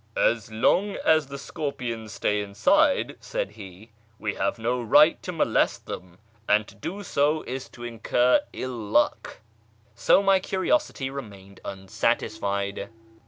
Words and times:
"As 0.33 0.51
long 0.51 0.95
as 1.05 1.29
he 1.29 1.37
scorpions 1.37 2.11
stay 2.13 2.41
inside," 2.41 3.17
said 3.19 3.51
he," 3.51 3.91
we 4.17 4.33
have 4.33 4.57
no 4.57 4.81
right 4.81 5.21
to 5.21 5.31
lolest 5.31 5.85
them, 5.85 6.17
and 6.49 6.67
to 6.67 6.73
do 6.73 7.03
so 7.03 7.43
is 7.43 7.69
to 7.69 7.83
incur 7.83 8.41
ill 8.51 8.71
luck." 8.71 9.41
So 9.93 10.23
my 10.23 10.39
iiriosity 10.39 11.13
remained 11.13 11.59
unsatisfied. 11.63 12.89